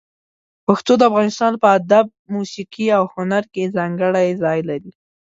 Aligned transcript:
پښتو 0.65 0.93
د 0.97 1.01
افغانستان 1.09 1.53
په 1.61 1.67
ادب، 1.77 2.05
موسيقي 2.33 2.87
او 2.97 3.03
هنر 3.13 3.43
کې 3.53 3.73
ځانګړی 3.77 4.29
ځای 4.43 4.59
لري. 4.69 4.91